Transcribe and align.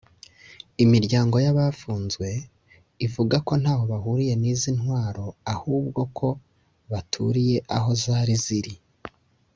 Imiryango 0.83 1.35
y’abafunzwe 1.45 2.27
ivuga 3.05 3.35
ko 3.47 3.53
ntaho 3.61 3.83
bahuriye 3.91 4.33
n’izi 4.41 4.69
ntwaro 4.77 5.27
ahubwo 5.53 6.01
ko 6.17 6.27
baturiye 6.91 7.57
aho 7.77 7.89
zari 8.03 8.35
ziri 8.45 8.75